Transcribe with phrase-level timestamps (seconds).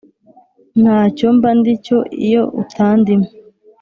[0.81, 1.97] ntacyo mba ndi cyo
[2.27, 3.27] iyo utandimo